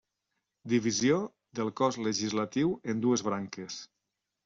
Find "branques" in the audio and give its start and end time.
3.33-3.83